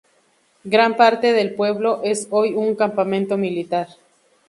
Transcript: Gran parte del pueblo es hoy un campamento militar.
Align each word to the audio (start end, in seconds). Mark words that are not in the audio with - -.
Gran 0.63 0.95
parte 0.97 1.31
del 1.31 1.53
pueblo 1.53 2.01
es 2.03 2.27
hoy 2.31 2.53
un 2.55 2.73
campamento 2.75 3.37
militar. 3.37 3.87